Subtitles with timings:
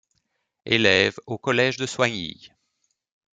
[0.65, 2.49] Elève au Collège de Soignies.